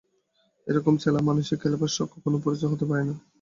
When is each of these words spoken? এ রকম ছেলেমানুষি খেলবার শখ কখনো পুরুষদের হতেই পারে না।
এ 0.67 0.77
রকম 0.77 0.93
ছেলেমানুষি 0.97 1.55
খেলবার 1.61 1.91
শখ 1.95 2.09
কখনো 2.13 2.37
পুরুষদের 2.43 2.69
হতেই 2.71 2.89
পারে 2.89 3.03
না। 3.07 3.15